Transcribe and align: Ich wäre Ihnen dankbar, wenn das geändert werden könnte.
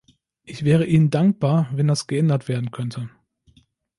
Ich 0.45 0.63
wäre 0.65 0.85
Ihnen 0.87 1.11
dankbar, 1.11 1.69
wenn 1.75 1.87
das 1.87 2.07
geändert 2.07 2.47
werden 2.47 2.71
könnte. 2.71 3.11